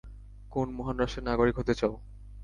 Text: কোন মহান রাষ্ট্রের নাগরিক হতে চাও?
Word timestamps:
কোন 0.51 0.67
মহান 0.71 0.95
রাষ্ট্রের 0.97 1.27
নাগরিক 1.29 1.55
হতে 1.57 1.73
চাও? 1.75 1.93